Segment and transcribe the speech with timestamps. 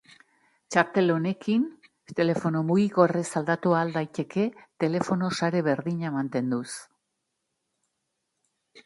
[0.75, 1.65] Txartel honekin
[2.19, 4.47] telefono mugikorrez aldatu ahal daiteke
[4.85, 6.67] telefono-sare berdina mantenduz.